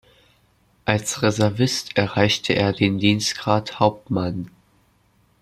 [0.83, 4.49] Als Reservist erreichte er den Dienstgrad Hauptmann.